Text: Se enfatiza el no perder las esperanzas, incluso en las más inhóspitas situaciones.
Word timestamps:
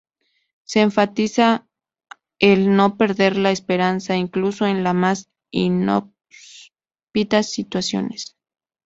Se 0.63 0.79
enfatiza 0.81 1.67
el 2.39 2.75
no 2.75 2.97
perder 2.97 3.37
las 3.37 3.53
esperanzas, 3.53 4.17
incluso 4.17 4.65
en 4.65 4.83
las 4.83 4.95
más 4.95 5.29
inhóspitas 5.51 7.51
situaciones. 7.51 8.35